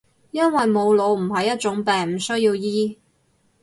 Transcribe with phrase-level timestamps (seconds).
[0.31, 2.97] 因為冇腦唔係一種病，唔需要醫